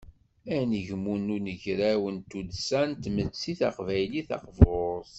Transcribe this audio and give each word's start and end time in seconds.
Anegmu 0.55 1.13
n 1.25 1.33
unagraw 1.35 2.03
n 2.15 2.17
tuddsa 2.29 2.81
n 2.89 2.91
tmetti 3.03 3.51
taqbaylit 3.59 4.27
taqburt. 4.29 5.09